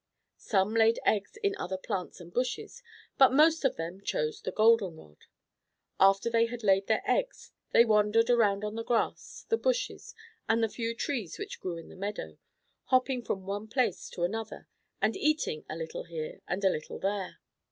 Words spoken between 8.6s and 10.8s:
on the grass, the bushes, and the